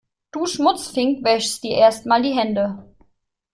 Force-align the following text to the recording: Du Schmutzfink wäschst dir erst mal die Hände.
Du 0.31 0.47
Schmutzfink 0.47 1.23
wäschst 1.23 1.63
dir 1.63 1.75
erst 1.77 2.07
mal 2.07 2.23
die 2.23 2.35
Hände. 2.35 2.91